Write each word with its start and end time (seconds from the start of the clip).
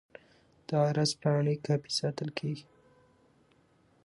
د 0.67 0.69
عرض 0.85 1.11
پاڼې 1.21 1.55
کاپي 1.65 1.91
ساتل 1.99 2.29
کیږي. 2.37 2.65